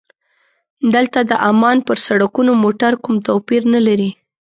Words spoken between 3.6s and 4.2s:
نه لري.